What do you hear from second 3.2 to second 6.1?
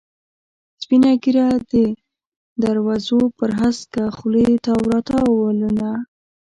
پر هسکه خولې تاو را تاو ولونه.